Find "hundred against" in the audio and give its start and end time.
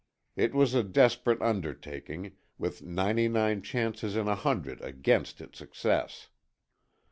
4.33-5.41